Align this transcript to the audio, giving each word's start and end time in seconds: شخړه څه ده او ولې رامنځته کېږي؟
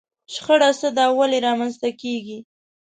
شخړه 0.33 0.69
څه 0.79 0.87
ده 0.95 1.03
او 1.09 1.13
ولې 1.19 1.39
رامنځته 1.47 1.89
کېږي؟ 2.01 2.37